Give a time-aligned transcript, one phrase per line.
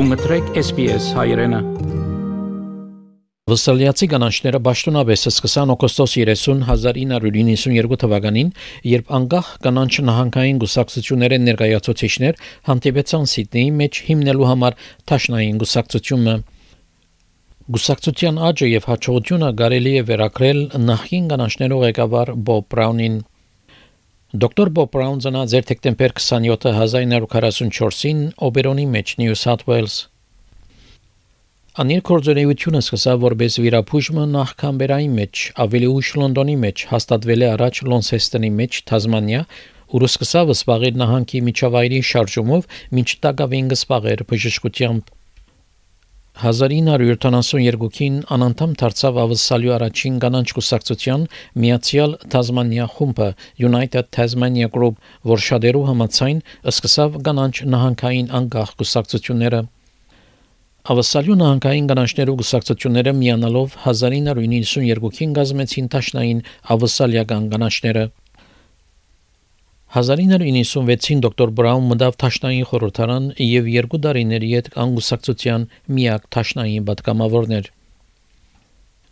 [0.00, 1.58] Դու մտրեք SPS հայրենը։
[3.52, 8.52] Վսալիացի կանանչները ճշտոնաբեսը սկսան օգոստոս 30 1992 թվականին,
[8.92, 12.40] երբ անգախ կանանչ նահանգային գուսակցությունների ներկայացուցիչներ
[12.70, 14.78] հանդիպեցան Սիդնեի մեջ հիմնելու համար
[15.12, 16.36] Թաշնային գուսակցությունը։
[17.76, 23.20] Գուսակցության աճը եւ հաջողությունը կարելի է վերակրել նախին կանանչներով ղեկավար Բոբ Բրաունին
[24.30, 29.96] Դոկտոր Բոբ Բրաուն ծնած էր դեկտեմբեր 27-ը 1944-ին Օբերոնի մեջ Նյու Սաութ Ուելս։
[31.82, 37.84] Անիր կորձունեությունը սկսավ որպես վիրապուժմը նախ Կամբերայի մեջ, ավելի ուշ Լոնդոնի մեջ, հաստատվել է առաջ
[37.90, 39.44] Լոնսեստոնի մեջ, Թազմանիա,
[39.90, 45.14] ու սկսավ սպաղել նահանգի միջավայրի շարժումով, մինչ տակավին գսպաղեր բժշկությամբ
[46.38, 51.26] 1972-ին անանդամ դարձավ ավսալյու առաջին կանանչ կուսակցության
[51.64, 53.28] Միացյալ Թազմանիա խումբը
[53.68, 56.40] United Tasmania Group, որ շատերու համացայն
[56.74, 59.62] սկսավ կանանչ նահանգային անկախ կուսակցությունները
[60.90, 66.40] Ավսալյու նահանգային կանանչներու կուսակցությունները միանալով 1992-ին գազմեցին Տաշնային
[66.74, 68.04] ավսալյական կանանչները
[69.90, 75.64] 1996-ին դոկտոր Բրաուն մտավ Թաշնային խորհրդարան եւ երկու տարիների հետ անգուսակցության
[75.96, 77.70] միակ Թաշնային պատգամավորն էր։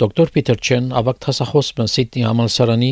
[0.00, 2.88] Դոկտոր Պիտեր Չեն ավակ տասախոսը Սիդնի համալսարանի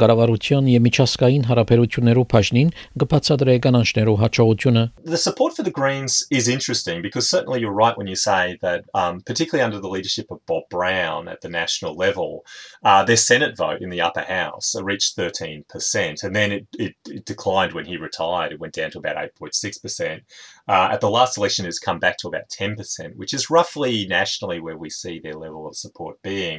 [0.00, 2.70] գարավարության եւ միջազգային հարաբերություններու բաժնին
[3.02, 8.06] գբացադրե կանանչներու հաջողությունը The support for the Greens is interesting because certainly you're right when
[8.06, 12.46] you say that um, particularly under the leadership of Bob Brown at the national level
[12.82, 17.26] uh, their Senate vote in the upper house reached 13% and then it, it, it
[17.26, 20.22] declined when he retired it went down to about 8.6%
[20.68, 24.58] uh, at the last election has come back to about 10%, which is roughly nationally
[24.58, 26.49] where we see their level of support being.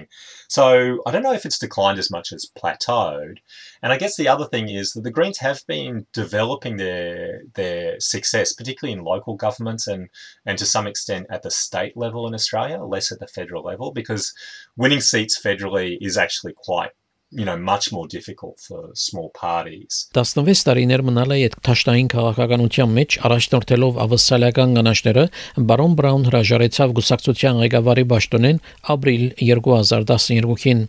[0.49, 3.39] So I don't know if it's declined as much as plateaued.
[3.83, 7.99] And I guess the other thing is that the Greens have been developing their their
[8.01, 10.09] success, particularly in local governments and
[10.47, 13.93] and to some extent at the state level in Australia, less at the federal level,
[13.93, 14.33] because
[14.77, 16.93] winning seats federally is actually quite
[17.33, 20.09] you know much more difficult for small parties.
[20.15, 25.25] 16 տարիներ մնալ է այդ թաշտային քաղաքականության մեջ առաջնորդելով ավսալական կանաչները
[25.71, 28.61] բարոն բրաուն հրաժարեցավ գուսակցության ղեկավարի ճաշտոնեն
[28.97, 30.83] ապրիլ 2012-ին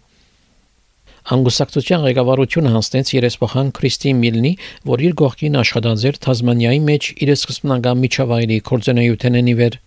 [1.34, 4.50] Անգուսակցության ղեկավարությունը հանձնեց երեսփոխան Քրիստի Միլնի,
[4.92, 9.78] որ իր գողքին աշխատած էր Թազմանիայի մեջ իր սկզբնական միջավայրի կորձենայութենեն իվեր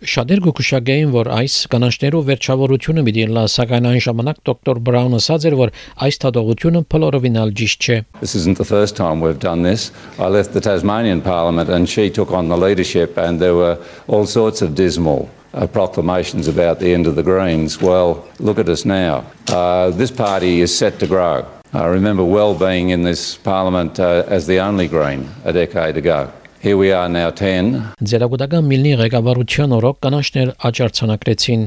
[0.00, 5.56] Շատեր գուշակային, որ այս կանանչներով վերջավորությունը պիտի լա, սակայն այն ժամանակ դոկտոր Բրաունը ասաց էր,
[5.58, 5.72] որ
[6.06, 9.92] այս թադողությունը փլորովինալ ճիշտ չէ։ This isn't the first time we've done this.
[10.16, 13.76] I left the Tasmanian Parliament and she took on the leadership and there were
[14.08, 17.82] all sorts of dismal uh, proclamations about the end of the Greens.
[17.82, 19.26] Well, look at us now.
[19.52, 21.44] Uh, this party is set to grow.
[21.74, 26.32] I remember well being in this parliament uh, as the only Green a decade ago.
[26.65, 27.75] Here we are now 10.
[28.09, 31.65] Ձերագուտական միլնի ղեկավարության օրոք կանանչներ աճարցանակրեցին։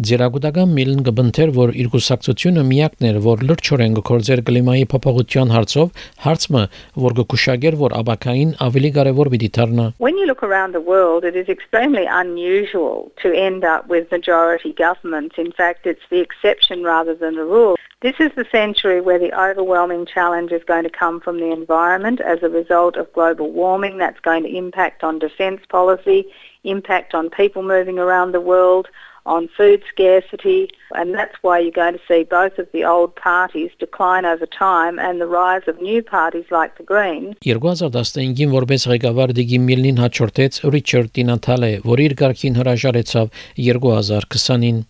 [0.00, 5.90] Ձերագուտական միլն գբնթեր, որ իր գուսակցությունը միակն էր, որ լրջորեն գործեր կլիմայի փոփոխության հարցով,
[6.24, 6.62] հարցը,
[7.04, 11.36] որ գկուշագեր, որ աբակային ավելի կարևոր պիտի դառնա։ When you look around the world, it
[11.36, 15.36] is extremely unusual to end up with majority governments.
[15.36, 17.76] In fact, it's the exception rather than the rule.
[18.00, 22.20] This is the century where the overwhelming challenge is going to come from the environment
[22.20, 23.98] as a result of global warming.
[23.98, 26.24] That's going to impact on defence policy,
[26.64, 28.88] impact on people moving around the world,
[29.24, 33.70] on food scarcity, and that's why you're going to see both of the old parties
[33.78, 37.36] decline over time and the rise of new parties like the Greens.
[37.46, 43.30] 2015-ին որպես ղեկավար Դիգի Միլնին հաջորդեց Ռիչարդ Տինաթալը, որ իր ղարքին հրաժարեցավ
[43.68, 44.82] 2020-ին։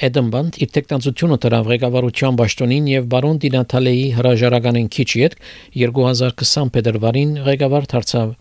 [0.00, 5.34] Էդմբանդ իր տեխնացությունը դրավ ղեկավարության ճաշտոնին եւ բարոն Դինաթալեի հրաժարականին քիչ յետ
[5.82, 8.32] 2020 փետրվարին ղեկավար դարձավ։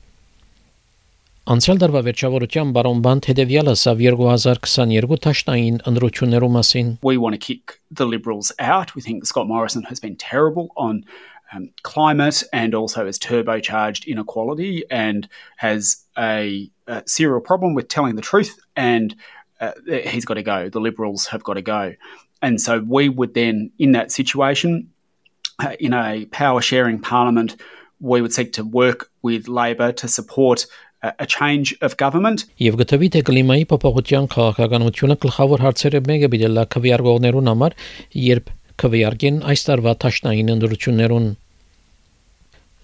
[1.49, 7.81] Անցյալ դարվա վերջավորության բարոն Բանդ հետևյալը ասավ 2022 թաշնային ընդրություններու մասին։ We want to kick
[7.91, 8.95] the liberals out.
[8.95, 11.05] We think Scott Morrison has been terrible on
[11.53, 18.17] um, climate and also has turbocharged inequality and has a, a serial problem with telling
[18.17, 19.15] the truth and
[19.61, 20.69] uh, he's got to go.
[20.69, 21.95] The Liberals have got to go.
[22.43, 24.91] And so we would then, in that situation,
[25.59, 27.57] uh, in a power sharing parliament,
[28.01, 30.67] we would seek to work with Labor to support
[31.02, 32.46] a change of government.
[32.60, 37.78] Եվ գտվի թե կլիմայի փոփոխության քաղաքականությունը գլխավոր հարցերը մեկը պիտի լա քվեարկողներուն համար,
[38.30, 38.50] երբ
[38.84, 41.30] քվեարկեն այս տարվա ճաշնային ընդրություններուն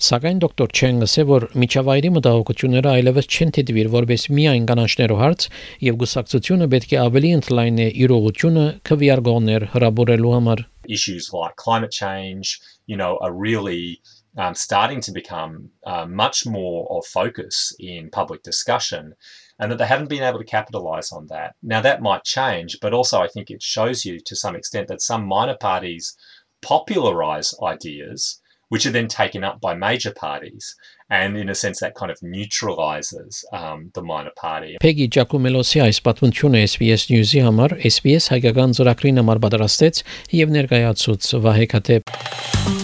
[0.05, 5.45] Սակայն դոկտոր Չեն ասե, որ միջավայրի մտահոգությունները այլևս չեն դիտվիր որպես միայն կանանչներով հարց
[5.87, 12.97] եւ գուսակցությունը պետք է ավելի ընդլայնի իրողությունը քվեարկողներ հրաբուրելու համար։ issues like climate change, you
[12.97, 14.01] know, are really
[14.36, 19.14] um, starting to become uh, much more of focus in public discussion
[19.58, 21.54] and that they haven't been able to capitalize on that.
[21.62, 25.02] Now, that might change, but also I think it shows you to some extent that
[25.02, 26.16] some minor parties
[26.62, 28.40] popularize ideas
[28.70, 30.76] which are then taken up by major parties.
[31.10, 34.76] And in a sense, that kind of neutralizes um, the minor party.
[34.80, 40.04] Peggy Giacomelosի այս պատմությունը SBS News-ի համար SBS հայկական ծրագրին համար պատրաստեց
[40.38, 42.83] եւ ներկայացուց Վահե Քաթեփ։